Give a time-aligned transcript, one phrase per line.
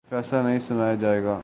[0.09, 1.37] کوئی فیصلہ نہیں سنایا جائے گا